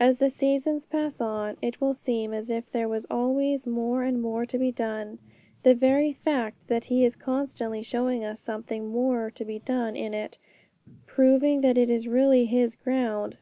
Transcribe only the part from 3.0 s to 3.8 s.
always